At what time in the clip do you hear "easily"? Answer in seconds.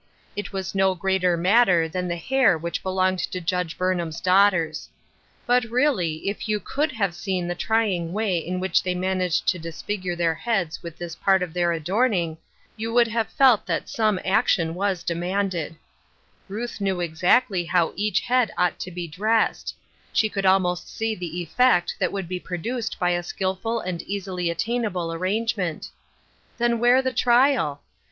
24.01-24.49